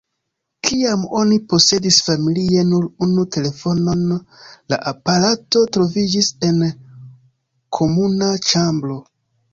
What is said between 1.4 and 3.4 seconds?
posedis familie nur unu